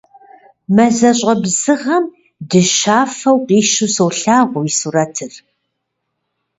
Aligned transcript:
Мазэщӏэ 0.75 1.33
бзыгъэм 1.41 2.05
дыщафэу 2.49 3.37
къищу 3.47 3.87
солъагъу 3.95 4.61
уи 4.63 4.71
сурэтыр. 4.77 5.33